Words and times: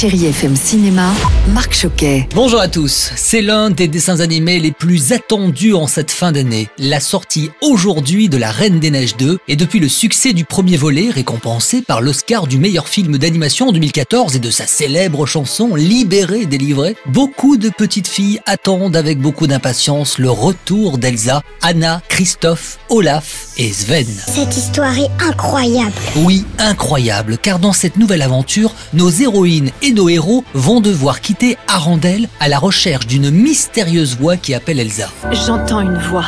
Chérie 0.00 0.26
FM 0.26 0.54
Cinéma, 0.54 1.10
Marc 1.52 1.74
Choquet. 1.74 2.28
Bonjour 2.32 2.60
à 2.60 2.68
tous, 2.68 3.10
c'est 3.16 3.42
l'un 3.42 3.68
des 3.68 3.88
dessins 3.88 4.20
animés 4.20 4.60
les 4.60 4.70
plus 4.70 5.10
attendus 5.10 5.74
en 5.74 5.88
cette 5.88 6.12
fin 6.12 6.30
d'année. 6.30 6.68
La 6.78 7.00
sortie 7.00 7.50
aujourd'hui 7.62 8.28
de 8.28 8.36
La 8.36 8.52
Reine 8.52 8.78
des 8.78 8.92
Neiges 8.92 9.16
2 9.16 9.40
et 9.48 9.56
depuis 9.56 9.80
le 9.80 9.88
succès 9.88 10.34
du 10.34 10.44
premier 10.44 10.76
volet 10.76 11.10
récompensé 11.10 11.82
par 11.82 12.00
l'Oscar 12.00 12.46
du 12.46 12.58
meilleur 12.58 12.86
film 12.86 13.18
d'animation 13.18 13.70
en 13.70 13.72
2014 13.72 14.36
et 14.36 14.38
de 14.38 14.50
sa 14.52 14.68
célèbre 14.68 15.26
chanson 15.26 15.74
Libérée 15.74 16.46
délivrée, 16.46 16.94
beaucoup 17.06 17.56
de 17.56 17.68
petites 17.68 18.06
filles 18.06 18.38
attendent 18.46 18.94
avec 18.94 19.18
beaucoup 19.18 19.48
d'impatience 19.48 20.18
le 20.18 20.30
retour 20.30 20.98
d'Elsa, 20.98 21.42
Anna, 21.60 22.02
Christophe, 22.08 22.78
Olaf 22.88 23.48
et 23.56 23.72
Sven. 23.72 24.06
Cette 24.28 24.56
histoire 24.56 24.96
est 24.96 25.10
incroyable. 25.18 25.90
Oui, 26.18 26.44
incroyable, 26.60 27.36
car 27.36 27.58
dans 27.58 27.72
cette 27.72 27.96
nouvelle 27.96 28.22
aventure, 28.22 28.76
nos 28.94 29.10
héroïnes 29.10 29.72
et 29.82 29.87
nos 29.92 30.08
héros 30.08 30.44
vont 30.54 30.80
devoir 30.80 31.20
quitter 31.20 31.56
Arendelle 31.66 32.28
à 32.40 32.48
la 32.48 32.58
recherche 32.58 33.06
d'une 33.06 33.30
mystérieuse 33.30 34.16
voix 34.16 34.36
qui 34.36 34.54
appelle 34.54 34.80
Elsa. 34.80 35.08
J'entends 35.32 35.80
une 35.80 35.98
voix. 35.98 36.26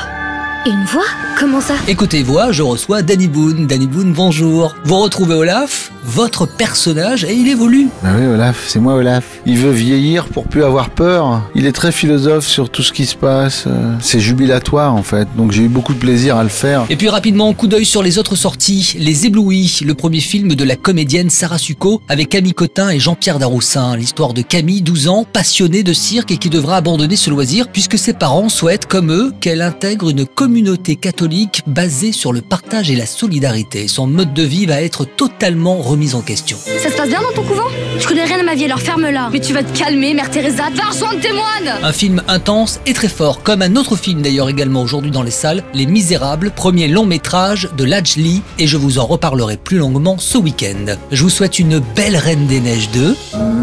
Une 0.67 0.85
voix? 0.85 1.07
Comment 1.39 1.61
ça? 1.61 1.75
Écoutez 1.89 2.23
voix, 2.23 2.53
je 2.53 2.63
reçois 2.63 3.01
Danny 3.03 3.29
Boone. 3.29 3.67
Danny 3.67 3.87
Boone, 3.87 4.13
bonjour. 4.13 4.75
Vous 4.85 4.99
retrouvez 4.99 5.35
Olaf, 5.35 5.91
votre 6.11 6.47
personnage, 6.47 7.25
et 7.25 7.35
il 7.35 7.49
évolue. 7.49 7.89
Bah 8.03 8.11
oui, 8.19 8.27
Olaf, 8.27 8.65
c'est 8.69 8.81
moi 8.81 8.95
Olaf. 8.95 9.25
Il 9.47 9.57
veut 9.59 9.71
vieillir 9.71 10.27
pour 10.27 10.45
plus 10.45 10.65
avoir 10.65 10.91
peur. 10.91 11.43
Il 11.55 11.67
est 11.67 11.73
très 11.73 11.93
philosophe 11.93 12.47
sur 12.47 12.69
tout 12.69 12.83
ce 12.83 12.93
qui 12.93 13.07
se 13.07 13.15
passe. 13.17 13.65
Euh, 13.67 13.95
C'est 14.01 14.21
jubilatoire 14.21 14.95
en 14.95 15.03
fait, 15.03 15.29
donc 15.37 15.53
j'ai 15.53 15.63
eu 15.63 15.69
beaucoup 15.69 15.95
de 15.95 15.99
plaisir 15.99 16.37
à 16.37 16.43
le 16.43 16.49
faire. 16.49 16.85
Et 16.91 16.97
puis 16.97 17.09
rapidement, 17.09 17.53
coup 17.55 17.69
d'œil 17.69 17.85
sur 17.85 18.03
les 18.03 18.19
autres 18.19 18.35
sorties. 18.37 18.95
Les 18.99 19.27
Éblouis, 19.27 19.81
le 19.85 19.95
premier 19.95 20.21
film 20.21 20.55
de 20.55 20.65
la 20.65 20.77
comédienne 20.77 21.31
Sarah 21.31 21.59
Succo 21.59 22.03
avec 22.09 22.29
Camille 22.31 22.55
Cotin 22.55 22.91
et 22.91 22.99
Jean-Pierre 22.99 23.39
Daroussin. 23.39 23.97
L'histoire 23.97 24.35
de 24.35 24.43
Camille, 24.43 24.83
12 24.83 25.09
ans, 25.09 25.25
passionnée 25.33 25.83
de 25.83 25.93
cirque 25.93 26.33
et 26.33 26.39
qui 26.39 26.51
devra 26.51 26.77
abandonner 26.77 27.17
ce 27.17 27.31
loisir 27.31 27.69
puisque 27.69 27.99
ses 27.99 28.15
parents 28.15 28.49
souhaitent, 28.49 28.87
comme 28.87 29.13
eux, 29.13 29.33
qu'elle 29.41 29.63
intègre 29.63 30.11
une 30.11 30.27
communauté 30.27 30.97
catholique 30.97 31.63
basée 31.67 32.13
sur 32.13 32.33
le 32.33 32.41
partage 32.41 32.91
et 32.91 32.97
la 32.97 33.07
solidarité. 33.07 33.87
Son 33.89 34.07
mode 34.07 34.35
de 34.35 34.43
vie 34.43 34.67
va 34.67 34.83
être 34.83 35.05
totalement 35.05 35.77
remis 35.77 36.00
en 36.15 36.21
question. 36.21 36.57
Ça 36.83 36.91
se 36.91 36.97
passe 36.97 37.09
bien 37.09 37.21
dans 37.23 37.33
ton 37.33 37.43
couvent? 37.43 37.69
Je 37.99 38.07
connais 38.07 38.25
rien 38.25 38.41
à 38.41 38.43
ma 38.43 38.55
vie, 38.55 38.65
alors 38.65 38.81
ferme-la. 38.81 39.29
Mais 39.33 39.41
tu 39.41 39.53
vas 39.53 39.63
te 39.63 39.79
calmer, 39.79 40.15
Mère 40.15 40.31
Teresa. 40.31 40.65
Va 40.75 40.85
rejoindre 40.91 41.21
tes 41.21 41.33
moines 41.33 41.75
Un 41.83 41.93
film 41.93 42.23
intense 42.29 42.81
et 42.87 42.93
très 42.95 43.09
fort, 43.09 43.43
comme 43.43 43.63
un 43.63 43.77
autre 43.77 43.97
film 43.97 44.23
d'ailleurs 44.23 44.49
également 44.49 44.83
aujourd'hui 44.83 45.11
dans 45.11 45.23
les 45.23 45.31
salles, 45.31 45.63
Les 45.75 45.87
Misérables, 45.87 46.51
premier 46.51 46.89
long 46.89 47.05
métrage 47.05 47.69
de 47.77 47.85
Laj 47.85 48.17
Lee, 48.17 48.43
et 48.59 48.67
je 48.67 48.77
vous 48.77 48.99
en 48.99 49.07
reparlerai 49.07 49.57
plus 49.57 49.79
longuement 49.79 50.17
ce 50.19 50.39
week-end. 50.39 50.97
Je 51.13 51.23
vous 51.23 51.31
souhaite 51.31 51.59
une 51.59 51.79
belle 51.79 52.17
Reine 52.17 52.47
des 52.47 52.61
Neiges 52.61 52.91
2. 52.91 53.17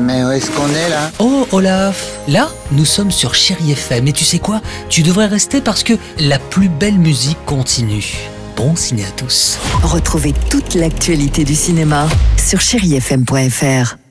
Mais 0.05 0.23
où 0.23 0.31
est-ce 0.31 0.51
qu'on 0.51 0.69
est 0.69 0.89
là? 0.89 1.11
Oh 1.19 1.47
Olaf, 1.51 2.19
là 2.27 2.49
nous 2.71 2.85
sommes 2.85 3.11
sur 3.11 3.33
Chéri 3.33 3.71
FM, 3.71 4.07
et 4.07 4.13
tu 4.13 4.23
sais 4.23 4.39
quoi? 4.39 4.61
Tu 4.89 5.01
devrais 5.01 5.27
rester 5.27 5.61
parce 5.61 5.83
que 5.83 5.93
la 6.19 6.39
plus 6.39 6.69
belle 6.69 6.97
musique 6.99 7.37
continue. 7.45 8.29
Bon 8.57 8.75
ciné 8.75 9.05
à 9.05 9.11
tous. 9.11 9.59
Retrouvez 9.83 10.33
toute 10.49 10.73
l'actualité 10.73 11.43
du 11.43 11.53
cinéma 11.53 12.07
sur 12.37 12.59
chérifm.fr. 12.59 14.06